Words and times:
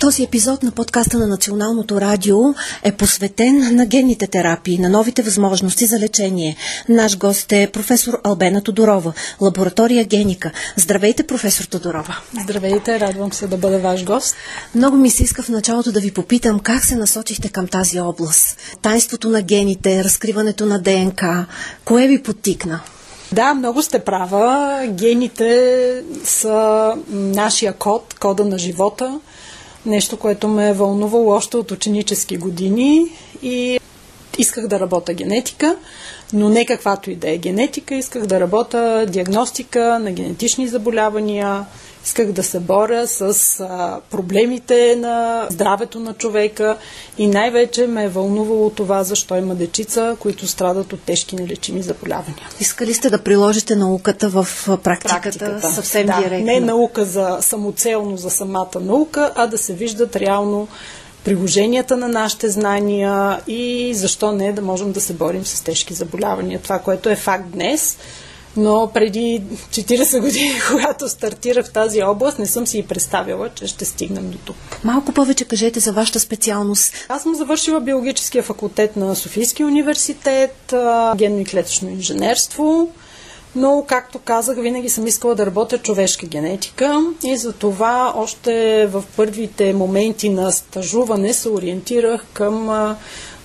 Този 0.00 0.22
епизод 0.22 0.62
на 0.62 0.70
подкаста 0.70 1.18
на 1.18 1.26
Националното 1.26 2.00
радио 2.00 2.36
е 2.82 2.92
посветен 2.92 3.76
на 3.76 3.86
генните 3.86 4.26
терапии, 4.26 4.78
на 4.78 4.88
новите 4.88 5.22
възможности 5.22 5.86
за 5.86 5.98
лечение. 5.98 6.56
Наш 6.88 7.18
гост 7.18 7.52
е 7.52 7.70
професор 7.72 8.20
Албена 8.24 8.62
Тодорова, 8.62 9.12
лаборатория 9.40 10.04
Геника. 10.04 10.50
Здравейте, 10.76 11.22
професор 11.22 11.64
Тодорова. 11.64 12.16
Здравейте, 12.42 13.00
радвам 13.00 13.32
се 13.32 13.46
да 13.46 13.56
бъда 13.56 13.78
ваш 13.78 14.04
гост. 14.04 14.34
Много 14.74 14.96
ми 14.96 15.10
се 15.10 15.22
иска 15.22 15.42
в 15.42 15.48
началото 15.48 15.92
да 15.92 16.00
ви 16.00 16.10
попитам 16.10 16.60
как 16.60 16.84
се 16.84 16.96
насочихте 16.96 17.48
към 17.48 17.66
тази 17.66 18.00
област. 18.00 18.58
Тайнството 18.82 19.28
на 19.30 19.42
гените, 19.42 20.04
разкриването 20.04 20.66
на 20.66 20.78
ДНК. 20.78 21.46
Кое 21.84 22.06
ви 22.06 22.22
подтикна? 22.22 22.80
Да, 23.32 23.54
много 23.54 23.82
сте 23.82 23.98
права. 23.98 24.78
Гените 24.88 26.02
са 26.24 26.94
нашия 27.10 27.72
код, 27.72 28.14
кода 28.20 28.44
на 28.44 28.58
живота 28.58 29.20
нещо, 29.86 30.16
което 30.16 30.48
ме 30.48 30.68
е 30.68 30.72
вълнувало 30.72 31.30
още 31.30 31.56
от 31.56 31.70
ученически 31.70 32.36
години 32.36 33.06
и 33.42 33.80
исках 34.38 34.66
да 34.66 34.80
работя 34.80 35.14
генетика, 35.14 35.76
но 36.32 36.48
не 36.48 36.66
каквато 36.66 37.10
и 37.10 37.14
да 37.14 37.30
е 37.30 37.38
генетика, 37.38 37.94
исках 37.94 38.26
да 38.26 38.40
работя 38.40 39.06
диагностика 39.08 39.98
на 39.98 40.12
генетични 40.12 40.68
заболявания, 40.68 41.64
Исках 42.04 42.32
да 42.32 42.42
се 42.42 42.60
боря 42.60 43.06
с 43.06 43.60
а, 43.60 44.00
проблемите 44.10 44.96
на 44.96 45.46
здравето 45.50 46.00
на 46.00 46.14
човека 46.14 46.76
и 47.18 47.26
най-вече 47.26 47.86
ме 47.86 48.04
е 48.04 48.08
вълнувало 48.08 48.70
това, 48.70 49.04
защо 49.04 49.36
има 49.36 49.54
дечица, 49.54 50.16
които 50.20 50.46
страдат 50.46 50.92
от 50.92 51.02
тежки 51.02 51.36
нелечими 51.36 51.82
заболявания. 51.82 52.48
Искали 52.60 52.94
сте 52.94 53.10
да 53.10 53.18
приложите 53.18 53.76
науката 53.76 54.28
в 54.28 54.48
практиката, 54.66 55.38
практиката. 55.38 55.72
съвсем 55.72 56.06
да, 56.06 56.22
директно? 56.22 56.46
Не 56.46 56.60
наука 56.60 57.04
за 57.04 57.38
самоцелно 57.40 58.16
за 58.16 58.30
самата 58.30 58.80
наука, 58.80 59.32
а 59.34 59.46
да 59.46 59.58
се 59.58 59.74
виждат 59.74 60.16
реално 60.16 60.68
приложенията 61.24 61.96
на 61.96 62.08
нашите 62.08 62.48
знания 62.48 63.40
и 63.46 63.94
защо 63.94 64.32
не 64.32 64.52
да 64.52 64.62
можем 64.62 64.92
да 64.92 65.00
се 65.00 65.12
борим 65.12 65.46
с 65.46 65.60
тежки 65.60 65.94
заболявания. 65.94 66.60
Това, 66.62 66.78
което 66.78 67.08
е 67.08 67.16
факт 67.16 67.50
днес– 67.50 67.98
но 68.56 68.90
преди 68.94 69.42
40 69.70 70.20
години, 70.20 70.52
когато 70.70 71.08
стартирах 71.08 71.66
в 71.66 71.72
тази 71.72 72.02
област, 72.02 72.38
не 72.38 72.46
съм 72.46 72.66
си 72.66 72.78
и 72.78 72.82
представила, 72.82 73.50
че 73.54 73.66
ще 73.66 73.84
стигнем 73.84 74.30
до 74.30 74.38
тук. 74.38 74.56
Малко 74.84 75.12
повече 75.12 75.44
кажете 75.44 75.80
за 75.80 75.92
вашата 75.92 76.20
специалност. 76.20 76.94
Аз 77.08 77.22
съм 77.22 77.34
завършила 77.34 77.80
биологическия 77.80 78.42
факултет 78.42 78.96
на 78.96 79.16
Софийския 79.16 79.66
университет, 79.66 80.74
генно 81.16 81.40
и 81.40 81.44
клетъчно 81.44 81.90
инженерство, 81.90 82.90
но, 83.54 83.84
както 83.86 84.18
казах, 84.18 84.58
винаги 84.60 84.88
съм 84.88 85.06
искала 85.06 85.34
да 85.34 85.46
работя 85.46 85.78
човешка 85.78 86.26
генетика 86.26 87.04
и 87.24 87.36
за 87.36 87.52
това 87.52 88.12
още 88.16 88.86
в 88.86 89.04
първите 89.16 89.72
моменти 89.72 90.28
на 90.28 90.52
стажуване 90.52 91.32
се 91.32 91.48
ориентирах 91.48 92.24
към 92.32 92.70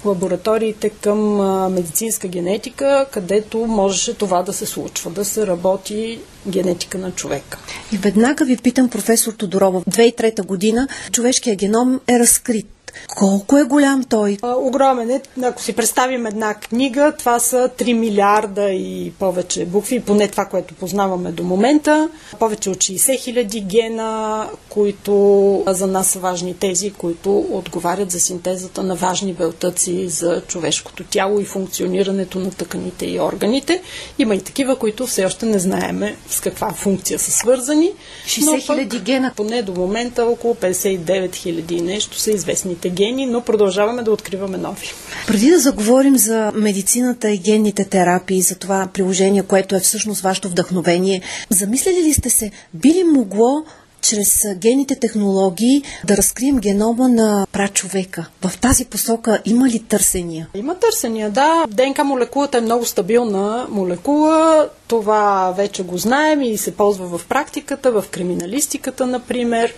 лабораториите 0.05 0.89
към 0.89 1.35
медицинска 1.73 2.27
генетика, 2.27 3.05
където 3.11 3.57
можеше 3.57 4.13
това 4.13 4.43
да 4.43 4.53
се 4.53 4.65
случва, 4.65 5.11
да 5.11 5.25
се 5.25 5.47
работи 5.47 6.19
генетика 6.47 6.97
на 6.97 7.11
човека. 7.11 7.57
И 7.91 7.97
веднага 7.97 8.45
ви 8.45 8.57
питам, 8.57 8.89
професор 8.89 9.33
Тодорова, 9.33 9.81
2003 9.81 10.45
година 10.45 10.87
човешкият 11.11 11.59
геном 11.59 11.99
е 12.07 12.19
разкрит. 12.19 12.74
Колко 13.17 13.57
е 13.57 13.63
голям 13.63 14.03
той? 14.03 14.37
Огромен 14.43 15.09
е. 15.09 15.21
Ако 15.43 15.61
си 15.61 15.73
представим 15.73 16.25
една 16.25 16.53
книга, 16.53 17.13
това 17.19 17.39
са 17.39 17.69
3 17.77 17.93
милиарда 17.93 18.69
и 18.69 19.13
повече 19.19 19.65
букви, 19.65 19.99
поне 19.99 20.27
това, 20.27 20.45
което 20.45 20.73
познаваме 20.73 21.31
до 21.31 21.43
момента. 21.43 22.09
Повече 22.39 22.69
от 22.69 22.77
60 22.77 23.19
хиляди 23.19 23.61
гена, 23.61 24.47
които 24.69 25.63
за 25.67 25.87
нас 25.87 26.07
са 26.07 26.19
важни 26.19 26.53
тези, 26.53 26.91
които 26.91 27.37
отговарят 27.37 28.11
за 28.11 28.19
синтезата 28.19 28.83
на 28.83 28.95
важни 28.95 29.33
белтъци 29.33 30.07
за 30.07 30.41
човешкото 30.47 31.03
тяло 31.03 31.39
и 31.39 31.45
функционирането 31.45 32.39
на 32.39 32.51
тъканите 32.51 33.05
и 33.05 33.19
органите. 33.19 33.81
Има 34.19 34.35
и 34.35 34.41
такива, 34.41 34.75
които 34.75 35.07
все 35.07 35.25
още 35.25 35.45
не 35.45 35.59
знаеме 35.59 36.15
с 36.29 36.39
каква 36.39 36.71
функция 36.71 37.19
са 37.19 37.31
свързани. 37.31 37.91
60 38.27 38.61
хиляди 38.61 38.99
гена. 38.99 39.31
Поне 39.35 39.61
до 39.61 39.73
момента 39.73 40.25
около 40.25 40.55
59 40.55 41.35
хиляди 41.35 41.81
нещо 41.81 42.19
са 42.19 42.31
известните 42.31 42.84
нашите 42.85 43.03
гени, 43.03 43.25
но 43.25 43.41
продължаваме 43.41 44.03
да 44.03 44.11
откриваме 44.11 44.57
нови. 44.57 44.87
Преди 45.27 45.49
да 45.49 45.59
заговорим 45.59 46.17
за 46.17 46.51
медицината 46.55 47.29
и 47.29 47.37
генните 47.37 47.85
терапии, 47.85 48.41
за 48.41 48.55
това 48.55 48.87
приложение, 48.93 49.43
което 49.43 49.75
е 49.75 49.79
всъщност 49.79 50.21
вашето 50.21 50.49
вдъхновение, 50.49 51.21
замислили 51.49 52.03
ли 52.03 52.13
сте 52.13 52.29
се, 52.29 52.51
би 52.73 52.89
ли 52.89 53.03
могло 53.03 53.65
чрез 54.09 54.45
гените 54.55 54.95
технологии 54.95 55.83
да 56.03 56.17
разкрием 56.17 56.57
генома 56.59 57.07
на 57.07 57.47
прачовека. 57.51 58.25
В 58.41 58.57
тази 58.57 58.85
посока 58.85 59.41
има 59.45 59.69
ли 59.69 59.79
търсения? 59.79 60.47
Има 60.55 60.75
търсения, 60.75 61.29
да. 61.29 61.65
ДНК 61.67 62.03
молекулата 62.03 62.57
е 62.57 62.61
много 62.61 62.85
стабилна 62.85 63.67
молекула. 63.69 64.69
Това 64.87 65.53
вече 65.57 65.83
го 65.83 65.97
знаем 65.97 66.41
и 66.41 66.57
се 66.57 66.75
ползва 66.75 67.17
в 67.17 67.25
практиката, 67.25 67.91
в 67.91 68.03
криминалистиката, 68.11 69.07
например, 69.07 69.73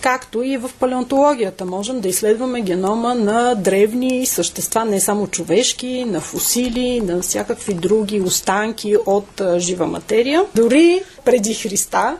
както 0.00 0.42
и 0.42 0.56
в 0.56 0.70
палеонтологията. 0.80 1.64
Можем 1.64 2.00
да 2.00 2.08
изследваме 2.08 2.60
генома 2.60 3.14
на 3.14 3.54
древни 3.54 4.26
същества, 4.26 4.84
не 4.84 5.00
само 5.00 5.26
човешки, 5.26 6.04
на 6.04 6.20
фусили, 6.20 7.00
на 7.00 7.20
всякакви 7.22 7.74
други 7.74 8.20
останки 8.20 8.96
от 9.06 9.42
жива 9.58 9.86
материя. 9.86 10.44
Дори 10.54 11.02
преди 11.24 11.54
Христа 11.54 12.16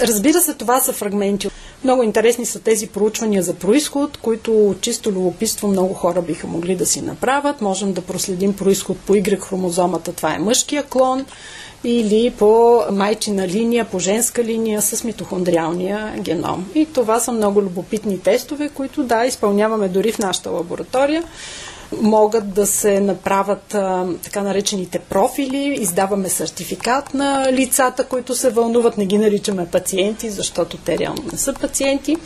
Разбира 0.00 0.40
се, 0.40 0.54
това 0.54 0.80
са 0.80 0.92
фрагменти. 0.92 1.50
Много 1.84 2.02
интересни 2.02 2.46
са 2.46 2.60
тези 2.60 2.86
проучвания 2.86 3.42
за 3.42 3.54
происход, 3.54 4.16
които 4.16 4.74
чисто 4.80 5.10
любопитство 5.12 5.68
много 5.68 5.94
хора 5.94 6.22
биха 6.22 6.46
могли 6.46 6.76
да 6.76 6.86
си 6.86 7.00
направят. 7.00 7.60
Можем 7.60 7.92
да 7.92 8.00
проследим 8.00 8.56
происход 8.56 8.98
по 8.98 9.14
Y 9.14 9.40
хромозомата, 9.40 10.12
това 10.12 10.34
е 10.34 10.38
мъжкия 10.38 10.82
клон, 10.82 11.26
или 11.84 12.30
по 12.38 12.82
майчина 12.92 13.48
линия, 13.48 13.84
по 13.84 13.98
женска 13.98 14.44
линия 14.44 14.82
с 14.82 15.04
митохондриалния 15.04 16.14
геном. 16.18 16.70
И 16.74 16.86
това 16.86 17.20
са 17.20 17.32
много 17.32 17.62
любопитни 17.62 18.20
тестове, 18.20 18.68
които 18.68 19.02
да, 19.02 19.26
изпълняваме 19.26 19.88
дори 19.88 20.12
в 20.12 20.18
нашата 20.18 20.50
лаборатория 20.50 21.24
могат 22.02 22.54
да 22.54 22.66
се 22.66 23.00
направят 23.00 23.74
а, 23.74 24.06
така 24.22 24.42
наречените 24.42 24.98
профили, 24.98 25.76
издаваме 25.80 26.28
сертификат 26.28 27.14
на 27.14 27.52
лицата, 27.52 28.04
които 28.04 28.34
се 28.34 28.50
вълнуват, 28.50 28.98
не 28.98 29.06
ги 29.06 29.18
наричаме 29.18 29.66
пациенти, 29.66 30.30
защото 30.30 30.76
те 30.76 30.98
реално 30.98 31.22
не 31.32 31.38
са 31.38 31.54
пациенти. 31.54 32.16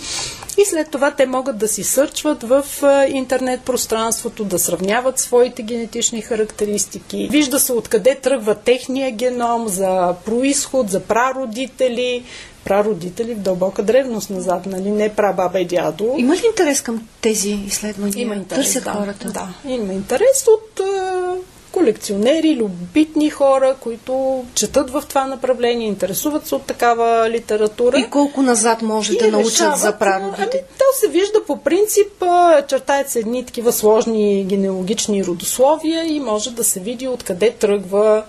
И 0.58 0.64
след 0.64 0.90
това 0.90 1.10
те 1.10 1.26
могат 1.26 1.58
да 1.58 1.68
си 1.68 1.84
сърчват 1.84 2.42
в 2.42 2.64
интернет 3.08 3.60
пространството, 3.60 4.44
да 4.44 4.58
сравняват 4.58 5.18
своите 5.18 5.62
генетични 5.62 6.20
характеристики. 6.22 7.28
Вижда 7.30 7.60
се 7.60 7.72
откъде 7.72 8.14
тръгва 8.14 8.54
техния 8.54 9.10
геном 9.10 9.68
за 9.68 10.14
происход, 10.24 10.90
за 10.90 11.00
прародители, 11.00 12.24
прародители 12.64 13.34
в 13.34 13.38
дълбока 13.38 13.82
древност 13.82 14.30
назад, 14.30 14.66
нали? 14.66 14.90
Не 14.90 15.14
прабаба 15.14 15.60
и 15.60 15.64
дядо. 15.64 16.14
Има 16.18 16.34
ли 16.34 16.42
интерес 16.50 16.80
към 16.80 17.08
тези 17.20 17.50
изследвания? 17.66 18.22
Има 18.22 18.34
интерес, 18.34 18.66
Търсят 18.66 18.84
да, 18.84 18.92
хората? 18.92 19.28
Да, 19.28 19.48
има 19.70 19.92
интерес 19.92 20.46
от 20.46 20.80
а, 20.80 21.34
колекционери, 21.72 22.56
любитни 22.56 23.30
хора, 23.30 23.76
които 23.80 24.44
четат 24.54 24.90
в 24.90 25.04
това 25.08 25.26
направление, 25.26 25.86
интересуват 25.86 26.46
се 26.46 26.54
от 26.54 26.62
такава 26.62 27.30
литература. 27.30 27.98
И 27.98 28.10
колко 28.10 28.42
назад 28.42 28.82
може 28.82 29.12
и 29.12 29.18
да 29.18 29.30
научат 29.30 29.52
решават, 29.52 29.78
за 29.78 29.98
прародите? 29.98 30.42
Ами, 30.42 30.78
то 30.78 30.84
се 31.00 31.08
вижда 31.08 31.44
по 31.46 31.62
принцип, 31.62 32.24
чертаят 32.68 33.10
се 33.10 33.18
едни 33.18 33.46
такива 33.46 33.72
сложни 33.72 34.44
генеалогични 34.44 35.24
родословия 35.24 36.04
и 36.04 36.20
може 36.20 36.50
да 36.50 36.64
се 36.64 36.80
види 36.80 37.08
откъде 37.08 37.50
тръгва 37.50 38.24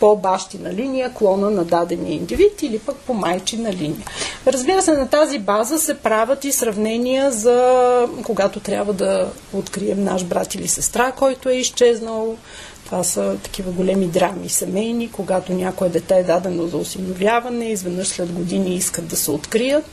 по 0.00 0.16
бащина 0.16 0.72
линия 0.72 1.14
клона 1.14 1.50
на 1.50 1.64
дадения 1.64 2.12
индивид 2.12 2.62
или 2.62 2.78
пък 2.78 2.96
по 2.96 3.14
майчина 3.14 3.72
линия. 3.72 4.06
Разбира 4.46 4.82
се, 4.82 4.92
на 4.92 5.08
тази 5.08 5.38
база 5.38 5.78
се 5.78 5.98
правят 5.98 6.44
и 6.44 6.52
сравнения 6.52 7.32
за 7.32 8.08
когато 8.24 8.60
трябва 8.60 8.92
да 8.92 9.30
открием 9.52 10.04
наш 10.04 10.24
брат 10.24 10.54
или 10.54 10.68
сестра, 10.68 11.12
който 11.12 11.48
е 11.48 11.54
изчезнал. 11.54 12.36
Това 12.84 13.04
са 13.04 13.36
такива 13.42 13.72
големи 13.72 14.06
драми 14.06 14.48
семейни, 14.48 15.10
когато 15.12 15.52
някое 15.52 15.88
дете 15.88 16.14
е 16.14 16.22
дадено 16.22 16.66
за 16.66 16.76
осиновяване, 16.76 17.64
изведнъж 17.64 18.08
след 18.08 18.32
години 18.32 18.74
искат 18.74 19.06
да 19.06 19.16
се 19.16 19.30
открият. 19.30 19.84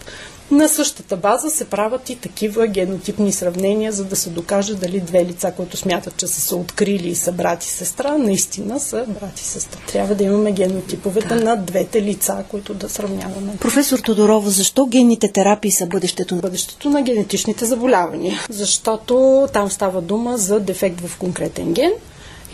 На 0.52 0.70
същата 0.70 1.18
база 1.18 1.50
се 1.50 1.66
правят 1.66 2.10
и 2.10 2.16
такива 2.16 2.68
генотипни 2.68 3.32
сравнения, 3.32 3.92
за 3.92 4.06
да 4.06 4.16
се 4.16 4.30
докаже 4.30 4.76
дали 4.76 5.00
две 5.00 5.26
лица, 5.26 5.54
които 5.58 5.78
смятат, 5.78 6.18
че 6.18 6.28
са 6.28 6.42
се 6.42 6.56
открили 6.56 7.10
и 7.10 7.16
са 7.16 7.32
брат 7.32 7.64
и 7.64 7.68
сестра, 7.68 8.18
наистина 8.18 8.80
са 8.80 9.06
брат 9.08 9.40
и 9.40 9.44
сестра. 9.44 9.80
Трябва 9.88 10.16
да 10.16 10.24
имаме 10.24 10.52
генотиповете 10.52 11.36
да. 11.36 11.44
на 11.44 11.56
двете 11.56 12.02
лица, 12.02 12.44
които 12.50 12.74
да 12.74 12.90
сравняваме. 12.90 13.58
Професор 13.60 14.00
Тодорова, 14.00 14.50
защо 14.50 14.86
генните 14.86 15.32
терапии 15.32 15.72
са 15.72 15.88
бъдещето? 15.88 16.36
Бъдещето 16.36 16.90
на 16.90 17.02
генетичните 17.02 17.66
заболявания. 17.66 18.40
Защото 18.50 19.48
там 19.54 19.72
става 19.72 20.02
дума 20.02 20.38
за 20.38 20.60
дефект 20.60 21.02
в 21.02 21.18
конкретен 21.18 21.74
ген 21.74 21.92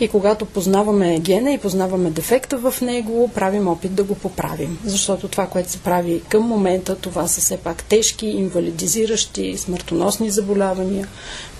и 0.00 0.08
когато 0.08 0.46
познаваме 0.46 1.18
гена 1.18 1.52
и 1.52 1.58
познаваме 1.58 2.10
дефекта 2.10 2.58
в 2.58 2.80
него, 2.80 3.30
правим 3.34 3.68
опит 3.68 3.94
да 3.94 4.04
го 4.04 4.14
поправим. 4.14 4.78
Защото 4.84 5.28
това, 5.28 5.46
което 5.46 5.70
се 5.70 5.78
прави 5.78 6.22
към 6.28 6.42
момента, 6.42 6.94
това 6.94 7.28
са 7.28 7.40
все 7.40 7.56
пак 7.56 7.84
тежки, 7.84 8.26
инвалидизиращи, 8.26 9.58
смъртоносни 9.58 10.30
заболявания, 10.30 11.08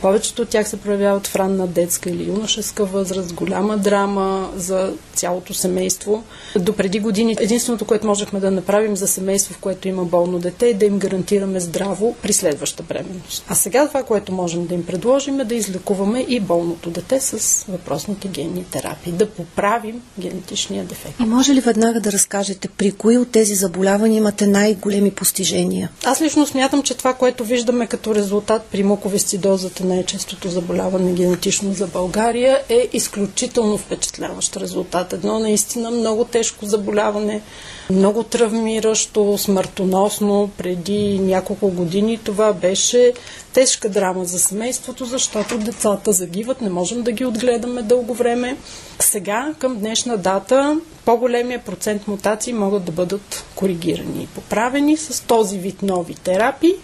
повечето 0.02 0.42
от 0.42 0.48
тях 0.48 0.68
се 0.68 0.76
проявяват 0.76 1.26
в 1.26 1.36
ранна 1.36 1.66
детска 1.66 2.10
или 2.10 2.28
юношеска 2.28 2.84
възраст, 2.84 3.34
голяма 3.34 3.78
драма 3.78 4.50
за 4.56 4.92
цялото 5.14 5.54
семейство. 5.54 6.24
До 6.58 6.72
преди 6.72 7.00
години 7.00 7.36
единственото, 7.40 7.84
което 7.84 8.06
можехме 8.06 8.40
да 8.40 8.50
направим 8.50 8.96
за 8.96 9.08
семейство, 9.08 9.54
в 9.54 9.58
което 9.58 9.88
има 9.88 10.04
болно 10.04 10.38
дете, 10.38 10.68
е 10.68 10.74
да 10.74 10.86
им 10.86 10.98
гарантираме 10.98 11.60
здраво 11.60 12.16
при 12.22 12.32
следваща 12.32 12.82
бременност. 12.82 13.44
А 13.48 13.54
сега 13.54 13.88
това, 13.88 14.02
което 14.02 14.32
можем 14.32 14.66
да 14.66 14.74
им 14.74 14.86
предложим 14.86 15.40
е 15.40 15.44
да 15.44 15.54
излекуваме 15.54 16.20
и 16.28 16.40
болното 16.40 16.90
дете 16.90 17.20
с 17.20 17.64
въпросните 17.68 18.23
генни 18.28 18.64
терапии, 18.64 19.12
да 19.12 19.30
поправим 19.30 20.02
генетичния 20.20 20.84
дефект. 20.84 21.20
И 21.20 21.24
може 21.24 21.54
ли 21.54 21.60
веднага 21.60 22.00
да 22.00 22.12
разкажете 22.12 22.68
при 22.68 22.92
кои 22.92 23.18
от 23.18 23.30
тези 23.30 23.54
заболявания 23.54 24.16
имате 24.16 24.46
най-големи 24.46 25.10
постижения? 25.10 25.90
Аз 26.04 26.20
лично 26.20 26.46
смятам, 26.46 26.82
че 26.82 26.94
това, 26.94 27.14
което 27.14 27.44
виждаме 27.44 27.86
като 27.86 28.14
резултат 28.14 28.62
при 28.72 28.82
муковисцидозата 28.82 29.84
най-честото 29.84 30.48
заболяване 30.48 31.12
генетично 31.12 31.72
за 31.72 31.86
България, 31.86 32.62
е 32.68 32.88
изключително 32.92 33.78
впечатляващ 33.78 34.56
резултат. 34.56 35.12
Едно 35.12 35.38
наистина 35.38 35.90
много 35.90 36.24
тежко 36.24 36.66
заболяване, 36.66 37.42
много 37.90 38.22
травмиращо, 38.22 39.38
смъртоносно. 39.38 40.50
Преди 40.58 41.18
няколко 41.18 41.68
години 41.68 42.18
това 42.24 42.52
беше 42.52 43.12
тежка 43.52 43.88
драма 43.88 44.24
за 44.24 44.38
семейството, 44.38 45.04
защото 45.04 45.58
децата 45.58 46.12
загиват, 46.12 46.60
не 46.60 46.70
можем 46.70 47.02
да 47.02 47.12
ги 47.12 47.24
отгледаме 47.24 47.82
дълго 47.82 48.13
време. 48.14 48.56
Сега, 49.00 49.54
към 49.58 49.78
днешна 49.78 50.16
дата, 50.16 50.80
по-големия 51.04 51.58
процент 51.64 52.08
мутации 52.08 52.52
могат 52.52 52.84
да 52.84 52.92
бъдат 52.92 53.44
коригирани 53.54 54.22
и 54.22 54.26
поправени 54.26 54.96
с 54.96 55.26
този 55.26 55.58
вид 55.58 55.82
нови 55.82 56.14
терапии 56.14 56.74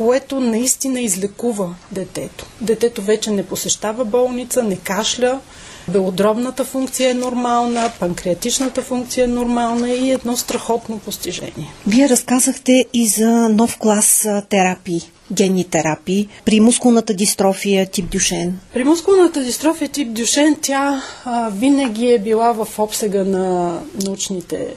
което 0.00 0.40
наистина 0.40 1.00
излекува 1.00 1.74
детето. 1.92 2.46
Детето 2.60 3.02
вече 3.02 3.30
не 3.30 3.46
посещава 3.46 4.04
болница, 4.04 4.62
не 4.62 4.76
кашля, 4.76 5.40
белодробната 5.88 6.64
функция 6.64 7.10
е 7.10 7.14
нормална, 7.14 7.92
панкреатичната 8.00 8.82
функция 8.82 9.24
е 9.24 9.26
нормална 9.26 9.90
и 9.90 10.10
едно 10.10 10.36
страхотно 10.36 10.98
постижение. 10.98 11.72
Вие 11.86 12.08
разказахте 12.08 12.84
и 12.92 13.06
за 13.06 13.30
нов 13.48 13.78
клас 13.78 14.28
терапии 14.48 15.10
генни 15.32 15.64
терапии. 15.64 16.28
При 16.44 16.60
мускулната 16.60 17.14
дистрофия 17.14 17.86
тип 17.86 18.10
Дюшен? 18.10 18.58
При 18.74 18.84
мускулната 18.84 19.44
дистрофия 19.44 19.88
тип 19.88 20.12
Дюшен 20.12 20.56
тя 20.62 21.02
а, 21.24 21.50
винаги 21.50 22.12
е 22.12 22.18
била 22.18 22.52
в 22.52 22.78
обсега 22.78 23.24
на 23.24 23.78
научните 24.06 24.74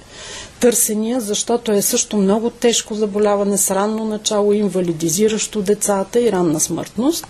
търсения, 0.59 1.21
защото 1.21 1.71
е 1.71 1.81
също 1.81 2.17
много 2.17 2.49
тежко 2.49 2.93
заболяване 2.93 3.57
с 3.57 3.75
ранно 3.75 4.05
начало, 4.05 4.53
инвалидизиращо 4.53 5.61
децата 5.61 6.21
и 6.21 6.31
ранна 6.31 6.59
смъртност. 6.59 7.27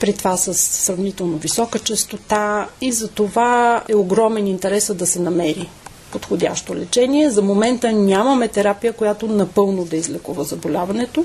При 0.00 0.12
това 0.12 0.36
с 0.36 0.54
сравнително 0.54 1.38
висока 1.38 1.78
частота 1.78 2.68
и 2.80 2.92
за 2.92 3.08
това 3.08 3.82
е 3.88 3.94
огромен 3.94 4.46
интересът 4.46 4.96
да 4.96 5.06
се 5.06 5.20
намери 5.20 5.68
подходящо 6.12 6.74
лечение. 6.74 7.30
За 7.30 7.42
момента 7.42 7.92
нямаме 7.92 8.48
терапия, 8.48 8.92
която 8.92 9.26
напълно 9.26 9.84
да 9.84 9.96
излекува 9.96 10.44
заболяването. 10.44 11.24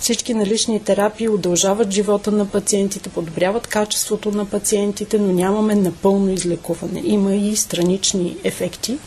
Всички 0.00 0.34
налични 0.34 0.84
терапии 0.84 1.28
удължават 1.28 1.90
живота 1.90 2.30
на 2.30 2.46
пациентите, 2.46 3.08
подобряват 3.08 3.66
качеството 3.66 4.30
на 4.30 4.44
пациентите, 4.44 5.18
но 5.18 5.32
нямаме 5.32 5.74
напълно 5.74 6.32
излекуване. 6.32 7.02
Има 7.04 7.34
и 7.34 7.56
странични 7.56 8.36
ефекти. 8.44 8.98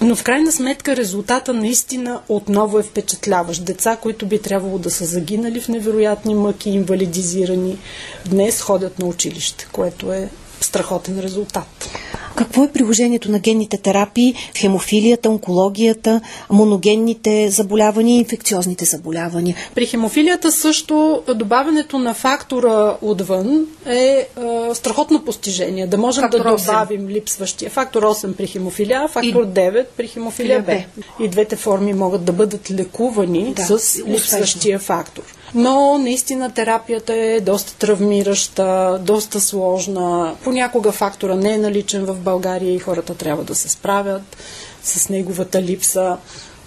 Но 0.00 0.16
в 0.16 0.22
крайна 0.22 0.52
сметка 0.52 0.96
резултата 0.96 1.52
наистина 1.52 2.20
отново 2.28 2.78
е 2.78 2.82
впечатляващ. 2.82 3.64
Деца, 3.64 3.96
които 3.96 4.26
би 4.26 4.42
трябвало 4.42 4.78
да 4.78 4.90
са 4.90 5.04
загинали 5.04 5.60
в 5.60 5.68
невероятни 5.68 6.34
мъки, 6.34 6.70
инвалидизирани, 6.70 7.78
днес 8.26 8.60
ходят 8.60 8.98
на 8.98 9.06
училище, 9.06 9.68
което 9.72 10.12
е 10.12 10.30
страхотен 10.60 11.20
резултат. 11.20 11.88
Какво 12.36 12.64
е 12.64 12.72
приложението 12.72 13.30
на 13.30 13.38
генните 13.38 13.76
терапии 13.78 14.34
в 14.54 14.58
хемофилията, 14.58 15.30
онкологията, 15.30 16.20
моногенните 16.50 17.50
заболявания 17.50 18.16
и 18.16 18.18
инфекциозните 18.18 18.84
заболявания? 18.84 19.56
При 19.74 19.86
хемофилията 19.86 20.52
също 20.52 21.22
добавянето 21.34 21.98
на 21.98 22.14
фактора 22.14 22.96
отвън 23.02 23.66
е, 23.86 23.94
е 23.94 24.26
страхотно 24.74 25.24
постижение. 25.24 25.86
Да 25.86 25.98
можем 25.98 26.22
фактор 26.22 26.38
да 26.38 26.56
добавим 26.56 27.00
8. 27.00 27.08
липсващия. 27.08 27.70
Фактор 27.70 28.02
8 28.02 28.34
при 28.34 28.46
хемофилия, 28.46 29.08
фактор 29.08 29.42
и... 29.42 29.46
9 29.46 29.86
при 29.96 30.08
хемофилия 30.08 30.62
Б. 30.62 30.84
И 31.20 31.28
двете 31.28 31.56
форми 31.56 31.94
могат 31.94 32.24
да 32.24 32.32
бъдат 32.32 32.70
лекувани 32.70 33.54
да, 33.54 33.78
с 33.78 33.98
липсващия 34.06 34.78
фактор. 34.78 35.22
Но 35.54 35.98
наистина 35.98 36.50
терапията 36.50 37.14
е 37.14 37.40
доста 37.40 37.74
травмираща, 37.74 38.98
доста 39.02 39.40
сложна. 39.40 40.34
Понякога 40.44 40.92
фактора 40.92 41.34
не 41.34 41.52
е 41.52 41.58
наличен 41.58 42.04
в 42.04 42.14
България 42.14 42.74
и 42.74 42.78
хората 42.78 43.14
трябва 43.14 43.44
да 43.44 43.54
се 43.54 43.68
справят 43.68 44.36
с 44.82 45.08
неговата 45.08 45.62
липса. 45.62 46.16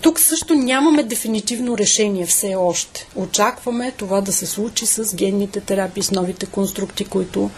Тук 0.02 0.20
също 0.20 0.56
нямаме 0.56 1.04
дефинитивно 1.04 1.78
решение 1.78 2.26
все 2.26 2.56
още. 2.56 3.08
Очакваме 3.16 3.92
това 3.92 4.22
да 4.22 4.34
се 4.34 4.46
случи 4.46 4.86
с 4.86 5.16
генните 5.16 5.62
терапии, 5.62 6.04
с 6.04 6.12
новите 6.12 6.46
конструкти, 6.46 7.06
които 7.06 7.50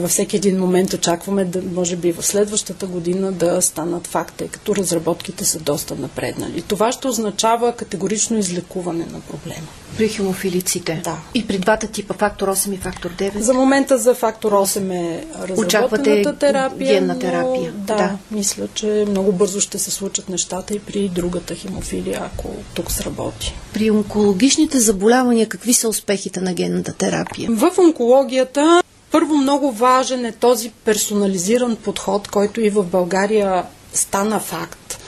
във 0.00 0.10
всеки 0.10 0.36
един 0.36 0.58
момент 0.58 0.92
очакваме 0.92 1.44
да, 1.44 1.62
може 1.74 1.96
би 1.96 2.12
в 2.12 2.22
следващата 2.22 2.86
година 2.86 3.32
да 3.32 3.62
станат 3.62 4.06
факт, 4.06 4.34
тъй 4.36 4.48
като 4.48 4.76
разработките 4.76 5.44
са 5.44 5.58
доста 5.58 5.94
напреднали. 5.94 6.62
Това 6.62 6.92
ще 6.92 7.08
означава 7.08 7.72
категорично 7.72 8.38
излекуване 8.38 9.06
на 9.12 9.20
проблема. 9.20 9.66
При 9.96 10.08
хемофилиците? 10.08 11.00
Да. 11.04 11.16
И 11.34 11.46
при 11.46 11.58
двата 11.58 11.86
типа, 11.86 12.14
фактор 12.14 12.48
8 12.48 12.74
и 12.74 12.76
фактор 12.76 13.10
9? 13.10 13.38
За 13.38 13.54
момента 13.54 13.98
за 13.98 14.14
фактор 14.14 14.52
8 14.52 14.94
е 14.94 15.24
разработената 15.48 16.38
терапия. 16.38 16.94
генна 16.94 17.18
терапия. 17.18 17.72
Но, 17.78 17.84
да, 17.84 17.96
да, 17.96 18.18
мисля, 18.30 18.68
че 18.74 19.04
много 19.08 19.32
бързо 19.32 19.60
ще 19.60 19.78
се 19.78 19.90
случат 19.90 20.28
нещата 20.28 20.74
и 20.74 20.78
при 20.78 21.08
другата 21.08 21.54
хемофилия, 21.54 22.22
ако 22.24 22.48
тук 22.74 22.90
сработи. 22.90 23.54
При 23.74 23.90
онкологичните 23.90 24.80
заболявания 24.80 25.48
какви 25.48 25.72
са 25.72 25.88
успехите 25.88 26.40
на 26.40 26.54
генната 26.54 26.92
терапия? 26.92 27.50
В 27.50 27.70
онкологията 27.78 28.81
първо 29.12 29.34
много 29.34 29.72
важен 29.72 30.24
е 30.24 30.32
този 30.32 30.70
персонализиран 30.84 31.76
подход, 31.76 32.28
който 32.28 32.60
и 32.60 32.70
в 32.70 32.84
България 32.84 33.64
стана 33.92 34.40
факт. 34.40 34.98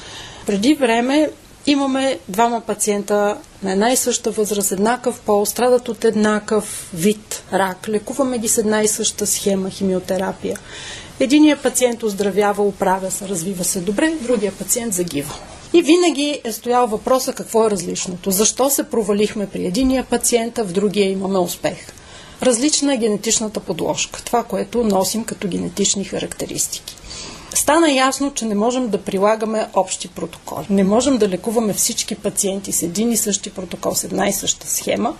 Преди 0.47 0.75
време 0.75 1.31
имаме 1.67 2.19
двама 2.29 2.61
пациента 2.61 3.37
на 3.63 3.73
една 3.73 3.93
и 3.93 3.97
съща 3.97 4.31
възраст, 4.31 4.73
еднакъв 4.73 5.21
пол, 5.21 5.47
страдат 5.47 5.89
от 5.89 6.05
еднакъв 6.05 6.91
вид 6.95 7.43
рак. 7.53 7.89
Лекуваме 7.89 8.39
ги 8.39 8.49
с 8.49 8.59
една 8.59 8.83
и 8.83 8.89
съща 8.89 9.27
схема 9.27 9.71
химиотерапия. 9.71 10.59
Единият 11.21 11.63
пациент 11.63 12.03
оздравява, 12.03 12.63
оправя 12.63 13.11
се, 13.11 13.29
развива 13.29 13.65
се 13.65 13.81
добре, 13.81 14.13
другия 14.21 14.53
пациент 14.53 14.95
загива. 14.95 15.35
И 15.73 15.83
винаги 15.83 16.41
е 16.45 16.53
стоял 16.53 16.87
въпроса 16.87 17.33
какво 17.33 17.67
е 17.67 17.71
различното. 17.71 18.31
Защо 18.31 18.71
се 18.71 18.83
провалихме 18.83 19.47
при 19.47 19.67
единия 19.67 20.05
пациент, 20.05 20.59
а 20.59 20.65
в 20.65 20.73
другия 20.73 21.11
имаме 21.11 21.39
успех. 21.39 21.77
Различна 22.43 22.95
е 22.95 22.99
генетичната 22.99 23.61
подложка, 23.61 24.23
това, 24.25 24.43
което 24.45 24.85
носим 24.85 25.25
като 25.25 25.49
генетични 25.49 26.05
характеристики. 26.05 26.97
Стана 27.55 27.93
ясно, 27.93 28.33
че 28.35 28.45
не 28.45 28.55
можем 28.55 28.89
да 28.89 29.03
прилагаме 29.03 29.69
общи 29.75 30.09
протоколи. 30.09 30.67
Не 30.71 30.85
можем 30.85 31.19
да 31.19 31.29
лекуваме 31.29 31.73
всички 31.73 32.15
пациенти 32.15 32.73
с 32.73 32.83
един 32.83 33.13
и 33.13 33.17
същи 33.17 33.51
протокол, 33.51 33.95
с 33.95 34.05
една 34.05 34.29
и 34.29 34.33
съща 34.33 34.67
схема, 34.69 35.17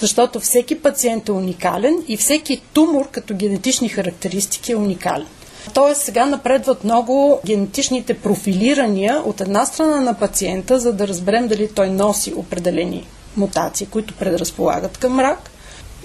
защото 0.00 0.40
всеки 0.40 0.82
пациент 0.82 1.28
е 1.28 1.32
уникален 1.32 2.04
и 2.08 2.16
всеки 2.16 2.62
тумор 2.72 3.08
като 3.10 3.34
генетични 3.34 3.88
характеристики 3.88 4.72
е 4.72 4.76
уникален. 4.76 5.26
Тоест 5.74 6.00
сега 6.00 6.26
напредват 6.26 6.84
много 6.84 7.40
генетичните 7.46 8.14
профилирания 8.14 9.22
от 9.24 9.40
една 9.40 9.66
страна 9.66 10.00
на 10.00 10.14
пациента, 10.14 10.80
за 10.80 10.92
да 10.92 11.08
разберем 11.08 11.48
дали 11.48 11.68
той 11.68 11.90
носи 11.90 12.34
определени 12.36 13.06
мутации, 13.36 13.86
които 13.86 14.14
предразполагат 14.14 14.98
към 14.98 15.20
рак, 15.20 15.50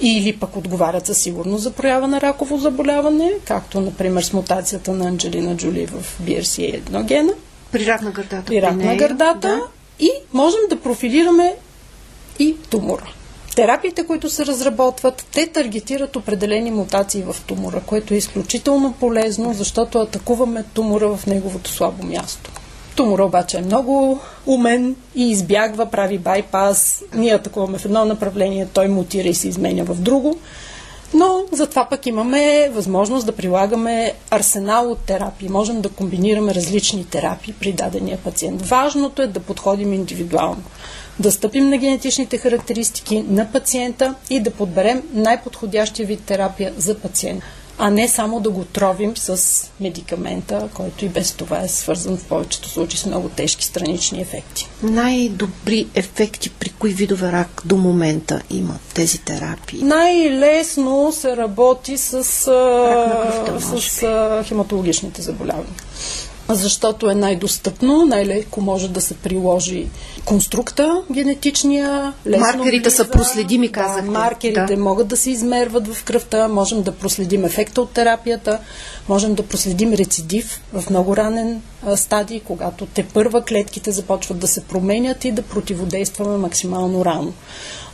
или 0.01 0.37
пък 0.37 0.55
отговарят 0.55 1.05
със 1.05 1.17
сигурност 1.17 1.63
за 1.63 1.71
проява 1.71 2.07
на 2.07 2.21
раково 2.21 2.57
заболяване, 2.57 3.31
както 3.45 3.81
например 3.81 4.21
с 4.21 4.33
мутацията 4.33 4.93
на 4.93 5.07
Анджелина 5.07 5.57
Джули 5.57 5.85
в 5.85 6.19
BRCA1 6.23 7.03
гена. 7.03 7.33
При 7.71 7.85
рак 7.85 8.01
на 8.01 8.11
гърдата. 8.11 8.43
При 8.45 8.61
рак 8.61 8.75
на 8.75 8.95
гърдата. 8.95 9.39
Да. 9.39 9.61
И 9.99 10.11
можем 10.33 10.59
да 10.69 10.79
профилираме 10.79 11.55
и 12.39 12.55
тумора. 12.69 13.11
Терапиите, 13.55 14.07
които 14.07 14.29
се 14.29 14.45
разработват, 14.45 15.25
те 15.31 15.47
таргетират 15.47 16.15
определени 16.15 16.71
мутации 16.71 17.23
в 17.23 17.35
тумора, 17.47 17.81
което 17.85 18.13
е 18.13 18.17
изключително 18.17 18.93
полезно, 18.93 19.53
защото 19.53 19.99
атакуваме 19.99 20.63
тумора 20.73 21.17
в 21.17 21.25
неговото 21.25 21.69
слабо 21.69 22.05
място. 22.05 22.51
Тумора 22.99 23.25
обаче 23.25 23.57
е 23.57 23.61
много 23.61 24.19
умен 24.45 24.95
и 25.15 25.31
избягва, 25.31 25.85
прави 25.85 26.17
байпас. 26.17 27.03
Ние 27.13 27.33
атакуваме 27.33 27.77
в 27.77 27.85
едно 27.85 28.05
направление, 28.05 28.67
той 28.73 28.87
мутира 28.87 29.27
и 29.27 29.33
се 29.33 29.47
изменя 29.47 29.83
в 29.83 29.95
друго. 29.95 30.37
Но 31.13 31.43
затова 31.51 31.85
пък 31.85 32.05
имаме 32.05 32.69
възможност 32.69 33.25
да 33.25 33.31
прилагаме 33.31 34.13
арсенал 34.31 34.91
от 34.91 34.99
терапии. 34.99 35.49
Можем 35.49 35.81
да 35.81 35.89
комбинираме 35.89 36.55
различни 36.55 37.05
терапии 37.05 37.53
при 37.59 37.73
дадения 37.73 38.17
пациент. 38.17 38.61
Важното 38.61 39.21
е 39.21 39.27
да 39.27 39.39
подходим 39.39 39.93
индивидуално. 39.93 40.63
Да 41.19 41.31
стъпим 41.31 41.69
на 41.69 41.77
генетичните 41.77 42.37
характеристики 42.37 43.25
на 43.27 43.51
пациента 43.51 44.15
и 44.29 44.39
да 44.39 44.51
подберем 44.51 45.03
най-подходящия 45.13 46.07
вид 46.07 46.23
терапия 46.25 46.73
за 46.77 46.95
пациента 46.95 47.45
а 47.81 47.89
не 47.89 48.07
само 48.07 48.39
да 48.39 48.49
го 48.49 48.63
тровим 48.63 49.17
с 49.17 49.65
медикамента, 49.79 50.69
който 50.73 51.05
и 51.05 51.09
без 51.09 51.31
това 51.31 51.61
е 51.61 51.67
свързан 51.67 52.17
в 52.17 52.23
повечето 52.23 52.69
случаи 52.69 52.99
с 52.99 53.05
много 53.05 53.29
тежки 53.29 53.65
странични 53.65 54.21
ефекти. 54.21 54.69
Най-добри 54.83 55.87
ефекти 55.95 56.49
при 56.49 56.69
кои 56.69 56.93
видове 56.93 57.31
рак 57.31 57.61
до 57.65 57.77
момента 57.77 58.41
има 58.49 58.79
тези 58.93 59.17
терапии? 59.17 59.83
Най-лесно 59.83 61.11
се 61.11 61.37
работи 61.37 61.97
с, 61.97 62.11
кръвта, 63.45 63.59
с 63.59 64.43
хематологичните 64.47 65.21
заболявания 65.21 65.75
защото 66.49 67.09
е 67.09 67.15
най-достъпно, 67.15 68.05
най-леко 68.05 68.61
може 68.61 68.89
да 68.89 69.01
се 69.01 69.13
приложи 69.13 69.87
конструкта 70.25 71.01
генетичния. 71.11 72.13
Маркерите 72.39 72.89
влиза. 72.89 72.95
са 72.95 73.09
проследими, 73.09 73.71
казахте. 73.71 74.05
Да, 74.05 74.11
маркерите 74.11 74.75
да. 74.75 74.81
могат 74.81 75.07
да 75.07 75.17
се 75.17 75.31
измерват 75.31 75.87
в 75.87 76.03
кръвта, 76.03 76.47
можем 76.47 76.81
да 76.81 76.91
проследим 76.91 77.45
ефекта 77.45 77.81
от 77.81 77.91
терапията, 77.91 78.59
можем 79.09 79.35
да 79.35 79.43
проследим 79.43 79.93
рецидив 79.93 80.61
в 80.73 80.89
много 80.89 81.17
ранен 81.17 81.61
а, 81.85 81.97
стадий, 81.97 82.39
когато 82.39 82.85
те 82.85 83.03
първа 83.03 83.41
клетките 83.41 83.91
започват 83.91 84.39
да 84.39 84.47
се 84.47 84.63
променят 84.63 85.25
и 85.25 85.31
да 85.31 85.41
противодействаме 85.41 86.37
максимално 86.37 87.05
рано. 87.05 87.33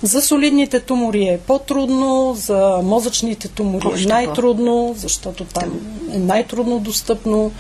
За 0.04 0.22
солидните 0.22 0.80
тумори 0.80 1.24
е 1.24 1.40
по-трудно, 1.48 2.36
за 2.38 2.80
мозъчните 2.84 3.48
тумори 3.48 3.88
Още 3.88 4.04
е 4.04 4.08
най-трудно, 4.08 4.96
защото 4.98 5.46
там 5.46 5.80
е 6.12 6.18
най-трудно 6.18 6.80
достъпно, 6.80 7.52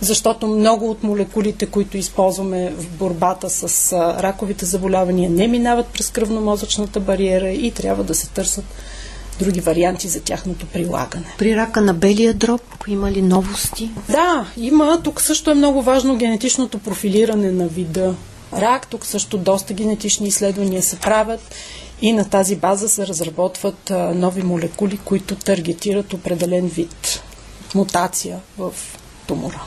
защото 0.00 0.41
много 0.46 0.90
от 0.90 1.02
молекулите, 1.02 1.66
които 1.66 1.96
използваме 1.96 2.70
в 2.70 2.88
борбата 2.88 3.50
с 3.50 3.92
раковите 4.22 4.64
заболявания, 4.64 5.30
не 5.30 5.48
минават 5.48 5.86
през 5.86 6.10
кръвно-мозъчната 6.10 7.00
бариера 7.00 7.50
и 7.50 7.70
трябва 7.70 8.04
да 8.04 8.14
се 8.14 8.28
търсят 8.28 8.64
други 9.38 9.60
варианти 9.60 10.08
за 10.08 10.20
тяхното 10.20 10.66
прилагане. 10.66 11.24
При 11.38 11.56
рака 11.56 11.80
на 11.80 11.94
белия 11.94 12.34
дроб 12.34 12.62
има 12.88 13.12
ли 13.12 13.22
новости? 13.22 13.90
Да, 14.08 14.46
има. 14.56 15.00
Тук 15.04 15.20
също 15.20 15.50
е 15.50 15.54
много 15.54 15.82
важно 15.82 16.16
генетичното 16.16 16.78
профилиране 16.78 17.52
на 17.52 17.68
вида 17.68 18.14
рак. 18.52 18.86
Тук 18.86 19.06
също 19.06 19.38
доста 19.38 19.74
генетични 19.74 20.28
изследвания 20.28 20.82
се 20.82 20.96
правят 20.96 21.54
и 22.02 22.12
на 22.12 22.24
тази 22.24 22.56
база 22.56 22.88
се 22.88 23.06
разработват 23.06 23.92
нови 24.14 24.42
молекули, 24.42 24.98
които 25.04 25.36
таргетират 25.36 26.12
определен 26.12 26.66
вид 26.66 27.22
мутация 27.74 28.40
в 28.58 28.72
тумора. 29.26 29.62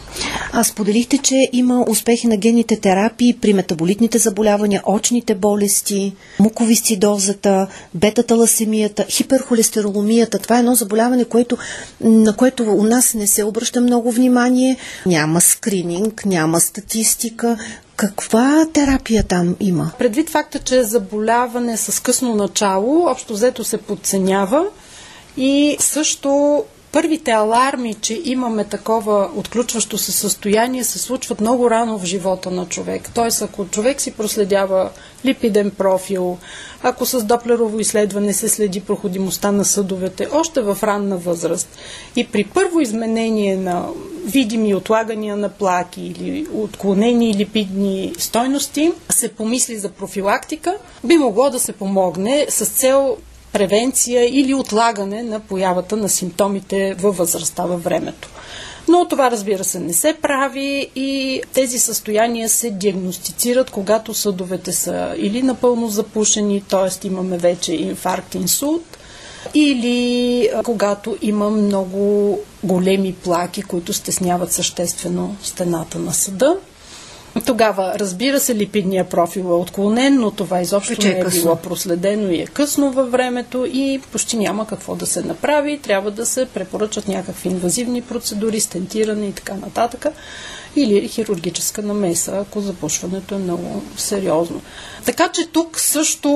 А 0.52 0.64
споделихте, 0.64 1.18
че 1.18 1.50
има 1.54 1.86
успехи 1.90 2.28
на 2.28 2.38
генните 2.38 2.80
терапии 2.80 3.38
при 3.42 3.54
метаболитните 3.54 4.18
заболявания, 4.18 4.82
очните 4.86 5.36
болести, 5.36 6.14
муковисцидозата, 6.40 7.68
бета-таласемията, 7.94 9.06
хиперхолестероломията. 9.10 10.40
Това 10.40 10.56
е 10.56 10.60
едно 10.60 10.76
заболяване, 10.76 11.26
което, 11.26 11.58
на 12.02 12.36
което 12.36 12.64
у 12.64 12.84
нас 12.84 13.14
не 13.14 13.28
се 13.28 13.44
обръща 13.44 13.82
много 13.82 14.12
внимание. 14.12 14.78
Няма 15.06 15.42
скрининг, 15.42 16.26
няма 16.26 16.60
статистика. 16.60 17.58
Каква 17.96 18.66
терапия 18.74 19.24
там 19.24 19.56
има? 19.60 19.92
Предвид 20.00 20.30
факта, 20.30 20.60
че 20.60 20.78
е 20.78 20.84
заболяване 20.84 21.78
с 21.78 22.04
късно 22.04 22.36
начало, 22.36 23.06
общо 23.10 23.34
взето 23.34 23.64
се 23.64 23.78
подценява 23.78 24.66
и 25.38 25.78
също 25.80 26.64
първите 26.96 27.32
аларми, 27.32 27.94
че 27.94 28.22
имаме 28.24 28.64
такова 28.64 29.30
отключващо 29.36 29.98
се 29.98 30.12
състояние, 30.12 30.84
се 30.84 31.00
случват 31.00 31.42
много 31.42 31.70
рано 31.70 32.00
в 32.00 32.06
живота 32.06 32.52
на 32.52 32.66
човек. 32.66 33.10
Тоест, 33.14 33.42
ако 33.42 33.66
човек 33.66 34.02
си 34.02 34.12
проследява 34.12 34.90
липиден 35.26 35.72
профил, 35.72 36.38
ако 36.84 37.06
с 37.06 37.24
доплерово 37.24 37.80
изследване 37.80 38.34
се 38.34 38.50
следи 38.50 38.82
проходимостта 38.82 39.52
на 39.52 39.66
съдовете, 39.66 40.28
още 40.34 40.62
в 40.62 40.78
ранна 40.84 41.18
възраст 41.18 41.70
и 42.16 42.28
при 42.28 42.44
първо 42.44 42.82
изменение 42.82 43.58
на 43.58 43.86
видими 44.26 44.76
отлагания 44.76 45.38
на 45.38 45.50
плаки 45.50 46.02
или 46.02 46.48
отклонени 46.54 47.34
липидни 47.34 48.14
стойности, 48.18 48.92
се 49.10 49.30
помисли 49.30 49.78
за 49.78 49.90
профилактика, 49.90 50.78
би 51.04 51.18
могло 51.18 51.50
да 51.50 51.60
се 51.60 51.72
помогне 51.72 52.46
с 52.50 52.66
цел 52.66 53.18
превенция 53.56 54.40
или 54.40 54.54
отлагане 54.54 55.24
на 55.24 55.40
появата 55.40 55.98
на 55.98 56.10
симптомите 56.10 56.94
във 56.94 57.18
възрастта 57.18 57.64
във 57.64 57.84
времето. 57.84 58.30
Но 58.88 59.08
това, 59.08 59.32
разбира 59.32 59.64
се, 59.64 59.80
не 59.80 59.94
се 59.94 60.16
прави 60.22 60.90
и 60.96 61.42
тези 61.54 61.80
състояния 61.80 62.50
се 62.50 62.70
диагностицират, 62.70 63.70
когато 63.70 64.14
съдовете 64.14 64.72
са 64.72 65.16
или 65.18 65.42
напълно 65.42 65.88
запушени, 65.88 66.62
т.е. 66.62 67.08
имаме 67.08 67.38
вече 67.38 67.74
инфаркт, 67.74 68.36
инсулт, 68.36 68.98
или 69.54 70.50
когато 70.64 71.18
има 71.22 71.50
много 71.50 72.40
големи 72.64 73.14
плаки, 73.14 73.62
които 73.62 73.94
стесняват 73.94 74.52
съществено 74.52 75.36
стената 75.44 76.00
на 76.00 76.14
съда. 76.14 76.58
Тогава, 77.42 77.94
разбира 77.96 78.40
се, 78.40 78.56
липидния 78.56 79.10
профил 79.10 79.42
е 79.42 79.54
отклонен, 79.54 80.20
но 80.20 80.32
това 80.32 80.62
изобщо 80.62 81.02
не 81.02 81.10
е, 81.10 81.20
е 81.20 81.26
било 81.30 81.56
проследено 81.56 82.32
и 82.32 82.42
е 82.42 82.46
късно 82.46 82.92
във 82.92 83.12
времето 83.12 83.66
и 83.66 84.02
почти 84.12 84.38
няма 84.38 84.68
какво 84.68 84.96
да 84.96 85.06
се 85.06 85.24
направи. 85.24 85.80
Трябва 85.80 86.12
да 86.12 86.26
се 86.26 86.46
препоръчат 86.46 87.08
някакви 87.08 87.50
инвазивни 87.50 88.02
процедури, 88.02 88.60
стентиране 88.60 89.28
и 89.28 89.32
така 89.32 89.54
нататък 89.54 90.06
или 90.76 91.08
хирургическа 91.08 91.82
намеса, 91.82 92.38
ако 92.38 92.62
запушването 92.62 93.36
е 93.36 93.38
много 93.38 93.82
сериозно. 93.98 94.62
Така 95.06 95.28
че 95.28 95.48
тук 95.48 95.80
също 95.80 96.30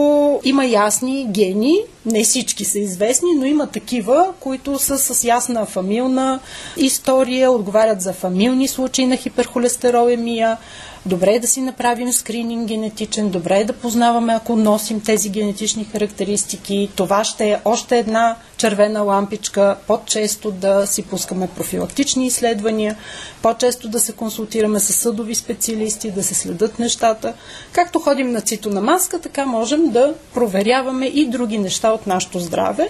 има 0.43 0.65
ясни 0.65 1.27
гени, 1.29 1.79
не 2.05 2.23
всички 2.23 2.65
са 2.65 2.79
известни, 2.79 3.29
но 3.35 3.45
има 3.45 3.67
такива, 3.67 4.33
които 4.39 4.79
са 4.79 4.97
с 4.97 5.23
ясна 5.23 5.65
фамилна 5.65 6.39
история, 6.77 7.51
отговарят 7.51 8.01
за 8.01 8.13
фамилни 8.13 8.67
случаи 8.67 9.07
на 9.07 9.17
хиперхолестеролемия, 9.17 10.57
Добре 11.05 11.33
е 11.33 11.39
да 11.39 11.47
си 11.47 11.61
направим 11.61 12.13
скрининг 12.13 12.67
генетичен, 12.67 13.29
добре 13.29 13.59
е 13.59 13.65
да 13.65 13.73
познаваме, 13.73 14.33
ако 14.33 14.55
носим 14.55 15.01
тези 15.01 15.29
генетични 15.29 15.85
характеристики. 15.85 16.89
Това 16.95 17.23
ще 17.23 17.49
е 17.49 17.59
още 17.65 17.97
една 17.97 18.35
червена 18.57 19.01
лампичка. 19.01 19.75
По-често 19.87 20.51
да 20.51 20.87
си 20.87 21.03
пускаме 21.03 21.47
профилактични 21.47 22.27
изследвания, 22.27 22.95
по-често 23.41 23.89
да 23.89 23.99
се 23.99 24.11
консултираме 24.11 24.79
с 24.79 24.93
съдови 24.93 25.35
специалисти, 25.35 26.11
да 26.11 26.23
се 26.23 26.35
следят 26.35 26.79
нещата. 26.79 27.33
Както 27.71 27.99
ходим 27.99 28.31
на 28.31 28.41
цито 28.41 28.81
маска, 28.81 29.19
така 29.19 29.45
можем 29.45 29.89
да 29.89 30.13
проверяваме 30.33 31.05
и 31.05 31.25
други 31.25 31.57
неща 31.57 31.91
от 31.91 32.07
нашето 32.07 32.39
здраве, 32.39 32.89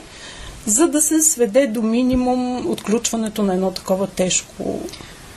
за 0.66 0.88
да 0.88 1.02
се 1.02 1.22
сведе 1.22 1.68
до 1.68 1.82
минимум 1.82 2.72
отключването 2.72 3.44
на 3.44 3.54
едно 3.54 3.72
такова 3.72 4.08
тежко 4.08 4.80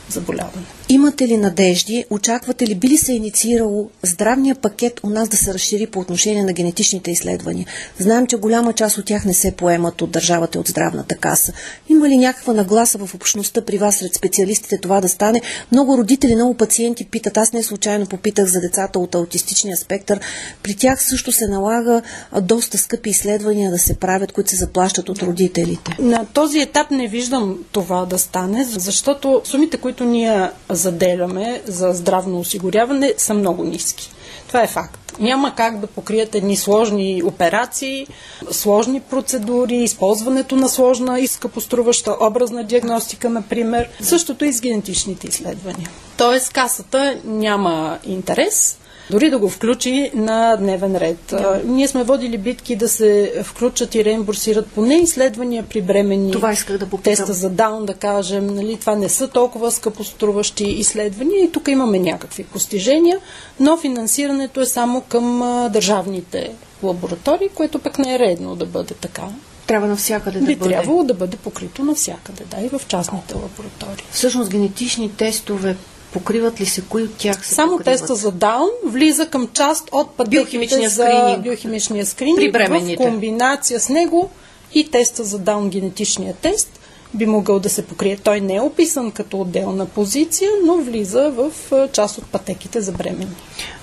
заболяване. 0.09 0.67
Имате 0.93 1.29
ли 1.29 1.37
надежди, 1.37 2.05
очаквате 2.11 2.67
ли, 2.67 2.75
би 2.75 2.89
ли 2.89 2.97
се 2.97 3.13
инициирало 3.13 3.91
здравния 4.03 4.55
пакет 4.55 5.01
у 5.03 5.11
нас 5.11 5.29
да 5.29 5.37
се 5.37 5.55
разшири 5.55 5.87
по 5.87 6.01
отношение 6.01 6.45
на 6.45 6.53
генетичните 6.53 7.11
изследвания? 7.11 7.67
Знаем, 7.99 8.27
че 8.27 8.37
голяма 8.37 8.73
част 8.73 8.99
от 8.99 9.05
тях 9.05 9.25
не 9.25 9.35
се 9.35 9.53
поемат 9.53 10.03
от 10.03 10.11
държавата 10.11 10.59
и 10.59 10.61
от 10.61 10.69
здравната 10.69 11.17
каса. 11.17 11.53
Има 11.89 12.09
ли 12.09 12.17
някаква 12.17 12.53
нагласа 12.53 12.99
в 12.99 13.15
общността 13.15 13.65
при 13.65 13.79
вас 13.79 13.97
сред 13.97 14.15
специалистите 14.15 14.79
това 14.79 15.01
да 15.01 15.09
стане? 15.09 15.43
Много 15.73 15.99
родители, 15.99 16.35
много 16.35 16.55
пациенти 16.55 17.05
питат, 17.05 17.37
аз 17.37 17.53
не 17.53 17.63
случайно 17.63 18.07
попитах 18.07 18.47
за 18.47 18.61
децата 18.61 18.99
от 18.99 19.15
аутистичния 19.15 19.77
спектър. 19.77 20.21
При 20.63 20.75
тях 20.75 21.05
също 21.05 21.33
се 21.33 21.47
налага 21.47 22.03
доста 22.43 22.79
скъпи 22.79 23.11
изследвания 23.11 23.71
да 23.71 23.79
се 23.79 23.95
правят, 23.95 24.33
които 24.33 24.51
се 24.51 24.57
заплащат 24.57 25.09
от 25.09 25.23
родителите. 25.23 25.97
На 25.99 26.27
този 26.27 26.61
етап 26.61 26.91
не 26.91 27.09
виждам 27.09 27.59
това 27.73 28.07
да 28.07 28.19
стане, 28.19 28.65
защото 28.65 29.43
сумите, 29.45 29.77
които 29.77 30.05
ние 30.05 30.49
заделяме 30.83 31.63
за 31.67 31.93
здравно 31.93 32.39
осигуряване, 32.39 33.15
са 33.17 33.35
много 33.35 33.65
ниски. 33.65 34.11
Това 34.49 34.63
е 34.63 34.67
факт. 34.67 35.13
Няма 35.19 35.55
как 35.55 35.79
да 35.79 35.87
покрият 35.87 36.35
едни 36.35 36.57
сложни 36.57 37.23
операции, 37.25 38.07
сложни 38.51 39.01
процедури, 39.01 39.77
използването 39.77 40.57
на 40.57 40.69
сложна 40.69 41.21
и 41.21 41.27
скъпоструваща 41.27 42.17
образна 42.21 42.65
диагностика, 42.65 43.31
например. 43.31 43.89
Същото 44.01 44.45
и 44.45 44.53
с 44.53 44.61
генетичните 44.61 45.27
изследвания. 45.27 45.89
Тоест, 46.17 46.53
касата 46.53 47.21
няма 47.25 47.99
интерес 48.05 48.79
дори 49.13 49.31
да 49.31 49.39
го 49.39 49.49
включи 49.49 50.11
на 50.15 50.57
дневен 50.57 50.97
ред. 50.97 51.19
Да. 51.29 51.61
Ние 51.65 51.89
сме 51.89 52.05
водили 52.05 52.39
битки 52.39 52.77
да 52.77 52.89
се 52.89 53.33
включат 53.45 53.95
и 53.95 54.05
реимбурсират 54.05 54.67
поне 54.67 54.95
изследвания 54.95 55.65
при 55.71 55.83
бремени. 55.83 56.33
Това 56.33 56.53
исках 56.53 56.79
да 56.79 56.87
попитам. 56.87 57.13
Теста 57.13 57.33
за 57.33 57.51
даун, 57.51 57.87
да 57.87 57.95
кажем. 57.95 58.47
Нали, 58.47 58.77
това 58.81 58.95
не 58.95 59.09
са 59.09 59.29
толкова 59.29 59.71
скъпоструващи 59.71 60.65
изследвания 60.65 61.45
и 61.45 61.53
тук 61.53 61.69
имаме 61.69 61.99
някакви 61.99 62.45
постижения, 62.45 63.19
но 63.61 63.77
финансирането 63.77 64.61
е 64.61 64.67
само 64.67 65.01
към 65.01 65.39
държавните 65.73 66.51
лаборатории, 66.83 67.49
което 67.55 67.79
пък 67.79 67.99
не 67.99 68.15
е 68.15 68.19
редно 68.19 68.57
да 68.57 68.67
бъде 68.67 68.95
така. 68.95 69.23
Трябва 69.67 69.87
навсякъде 69.87 70.41
да 70.41 70.47
Би 70.47 70.57
бъде. 70.57 70.75
трябвало 70.75 71.05
да 71.05 71.15
бъде 71.15 71.37
покрито 71.37 71.85
навсякъде, 71.85 72.45
да, 72.51 72.67
и 72.67 72.69
в 72.69 72.81
частните 72.89 73.35
лаборатории. 73.35 74.05
Всъщност 74.11 74.51
генетични 74.51 75.17
тестове 75.17 75.77
покриват 76.13 76.61
ли 76.61 76.67
се? 76.67 76.83
Кои 76.83 77.03
от 77.03 77.15
тях 77.15 77.47
се 77.47 77.55
Само 77.55 77.73
покриват? 77.79 78.01
теста 78.01 78.15
за 78.15 78.33
Даун 78.33 78.69
влиза 78.85 79.27
към 79.27 79.49
част 79.53 79.89
от 79.93 80.11
пътеките 80.11 80.89
за 80.89 81.05
скрининг. 81.05 81.43
биохимичния 81.43 82.07
скрининг 82.07 82.53
При 82.53 82.95
в 82.95 82.97
комбинация 82.97 83.81
с 83.81 83.89
него 83.89 84.31
и 84.75 84.91
теста 84.91 85.25
за 85.25 85.39
Даун 85.39 85.69
генетичния 85.69 86.35
тест 86.35 86.79
би 87.15 87.27
могъл 87.27 87.59
да 87.59 87.69
се 87.69 87.87
покрие. 87.87 88.17
Той 88.17 88.41
не 88.41 88.55
е 88.55 88.61
описан 88.61 89.11
като 89.11 89.41
отделна 89.41 89.87
позиция, 89.87 90.51
но 90.65 90.77
влиза 90.77 91.31
в 91.31 91.53
част 91.93 92.19
от 92.19 92.27
пътеките 92.27 92.81
за 92.81 92.93
бремени. 92.93 93.29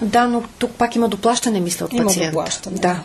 Да, 0.01 0.27
но 0.27 0.43
тук 0.59 0.71
пак 0.71 0.95
има 0.95 1.09
доплащане, 1.09 1.59
мисля, 1.59 1.85
от 1.85 1.93
Има 1.93 2.05
пациента. 2.05 2.31
доплащане. 2.31 2.77
Да. 2.79 2.99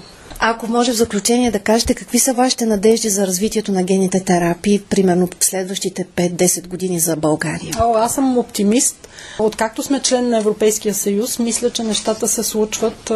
Ако 0.46 0.66
може 0.66 0.92
в 0.92 0.96
заключение 0.96 1.50
да 1.50 1.58
кажете 1.58 1.94
какви 1.94 2.18
са 2.18 2.32
вашите 2.32 2.66
надежди 2.66 3.08
за 3.08 3.26
развитието 3.26 3.72
на 3.72 3.82
гените 3.82 4.20
терапии, 4.20 4.80
примерно 4.90 5.26
в 5.40 5.44
следващите 5.44 6.06
5-10 6.16 6.68
години 6.68 7.00
за 7.00 7.16
България? 7.16 7.74
О, 7.80 7.94
аз 7.96 8.14
съм 8.14 8.38
оптимист. 8.38 9.08
Откакто 9.38 9.82
сме 9.82 10.00
член 10.02 10.28
на 10.28 10.38
Европейския 10.38 10.94
съюз, 10.94 11.38
мисля, 11.38 11.70
че 11.70 11.82
нещата 11.82 12.28
се 12.28 12.42
случват 12.42 13.10
а, 13.10 13.14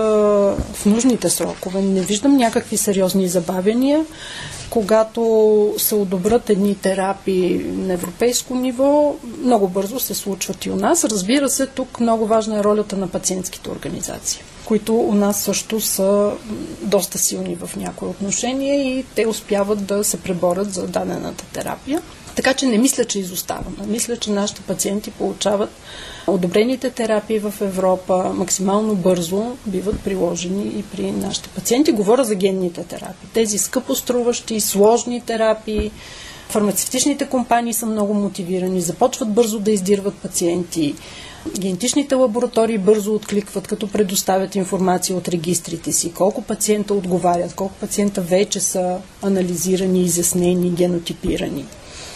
в 0.73 0.87
нужните 0.87 1.31
срокове. 1.31 1.83
Не 1.83 2.01
виждам 2.01 2.37
някакви 2.37 2.77
сериозни 2.77 3.29
забавяния. 3.29 4.05
Когато 4.71 5.75
се 5.79 5.95
одобрят 5.95 6.51
едни 6.51 6.75
терапии 6.75 7.61
на 7.65 7.93
европейско 7.93 8.55
ниво, 8.55 9.15
много 9.45 9.69
бързо 9.69 10.01
се 10.01 10.15
случват 10.15 10.67
и 10.67 10.71
у 10.71 10.77
нас. 10.77 11.05
Разбира 11.05 11.49
се, 11.49 11.67
тук 11.67 12.01
много 12.01 12.27
важна 12.27 12.59
е 12.59 12.65
ролята 12.65 12.97
на 12.97 13.09
пациентските 13.09 13.71
организации, 13.71 14.43
които 14.69 14.95
у 14.95 15.15
нас 15.15 15.43
също 15.43 15.81
са 15.81 16.33
доста 16.83 17.19
силни 17.19 17.57
в 17.57 17.77
някои 17.77 18.09
отношения 18.09 18.99
и 18.99 19.05
те 19.15 19.27
успяват 19.27 19.87
да 19.87 20.05
се 20.05 20.21
преборят 20.21 20.75
за 20.75 20.87
дадената 20.87 21.45
терапия. 21.45 22.03
Така 22.35 22.55
че 22.55 22.67
не 22.67 22.79
мисля, 22.79 23.05
че 23.05 23.19
изоставаме. 23.19 23.87
Мисля, 23.87 24.17
че 24.17 24.31
нашите 24.31 24.61
пациенти 24.61 25.11
получават 25.11 25.71
одобрените 26.27 26.91
терапии 26.91 27.39
в 27.39 27.55
Европа 27.61 28.33
максимално 28.35 28.95
бързо 28.95 29.57
биват 29.67 30.01
приложени 30.01 30.65
и 30.79 30.83
при 30.83 31.13
нашите 31.13 31.49
пациенти. 31.49 31.93
Говоря 31.93 32.25
за 32.25 32.35
генните 32.35 32.85
терапии. 32.85 33.29
Тези 33.35 33.59
скъпоструващи, 33.59 34.61
сложни 34.61 35.21
терапии. 35.21 35.91
Фармацевтичните 36.49 37.27
компании 37.29 37.73
са 37.73 37.87
много 37.87 38.15
мотивирани, 38.15 38.81
започват 38.81 39.33
бързо 39.33 39.59
да 39.59 39.71
издирват 39.71 40.15
пациенти. 40.15 40.95
Генетичните 41.59 42.15
лаборатории 42.15 42.79
бързо 42.79 43.15
откликват, 43.15 43.69
като 43.69 43.89
предоставят 43.89 44.55
информация 44.55 45.17
от 45.17 45.29
регистрите 45.29 45.93
си, 45.93 46.13
колко 46.13 46.43
пациента 46.43 46.95
отговарят, 46.95 47.55
колко 47.55 47.75
пациента 47.75 48.21
вече 48.21 48.61
са 48.61 48.99
анализирани, 49.23 50.01
изяснени, 50.01 50.71
генотипирани. 50.71 51.65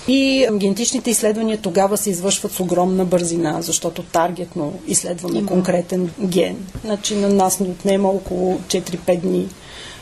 И 0.09 0.49
генетичните 0.53 1.11
изследвания 1.11 1.59
тогава 1.63 1.97
се 1.97 2.11
извършват 2.11 2.53
с 2.53 2.61
огромна 2.61 3.05
бързина, 3.05 3.63
защото 3.63 4.03
таргетно 4.03 4.75
изследваме 4.87 5.39
Има. 5.39 5.49
конкретен 5.49 6.11
ген. 6.21 6.57
Значи 6.85 7.17
на 7.17 7.29
нас 7.29 7.61
ни 7.61 7.69
отнема 7.69 8.09
около 8.09 8.59
4-5 8.59 9.21
дни 9.21 9.49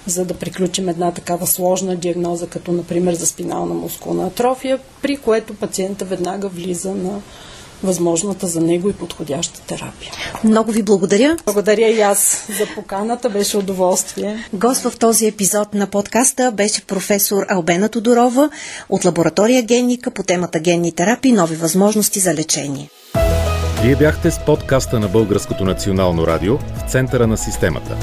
за 0.06 0.24
да 0.24 0.34
приключим 0.34 0.88
една 0.88 1.12
такава 1.12 1.46
сложна 1.46 1.96
диагноза, 1.96 2.46
като 2.46 2.72
например 2.72 3.14
за 3.14 3.26
спинална 3.26 3.74
мускулна 3.74 4.26
атрофия, 4.26 4.78
при 5.02 5.16
което 5.16 5.54
пациента 5.54 6.04
веднага 6.04 6.48
влиза 6.48 6.94
на 6.94 7.20
възможната 7.82 8.46
за 8.46 8.60
него 8.60 8.90
и 8.90 8.92
подходяща 8.92 9.60
терапия. 9.60 10.12
Много 10.44 10.72
ви 10.72 10.82
благодаря. 10.82 11.36
Благодаря 11.44 11.88
и 11.88 12.00
аз 12.00 12.46
за 12.58 12.66
поканата, 12.74 13.30
беше 13.30 13.56
удоволствие. 13.56 14.48
Гост 14.52 14.82
в 14.82 14.98
този 14.98 15.26
епизод 15.26 15.74
на 15.74 15.86
подкаста 15.86 16.52
беше 16.52 16.86
професор 16.86 17.46
Албена 17.48 17.88
Тодорова 17.88 18.50
от 18.88 19.04
лаборатория 19.04 19.62
Генника 19.62 20.10
по 20.10 20.22
темата 20.22 20.60
генни 20.60 20.92
терапии 20.92 21.30
и 21.30 21.32
нови 21.32 21.56
възможности 21.56 22.20
за 22.20 22.34
лечение. 22.34 22.88
Вие 23.82 23.96
бяхте 23.96 24.30
с 24.30 24.44
подкаста 24.44 25.00
на 25.00 25.08
Българското 25.08 25.64
национално 25.64 26.26
радио 26.26 26.56
в 26.58 26.90
центъра 26.90 27.26
на 27.26 27.36
системата. 27.36 27.96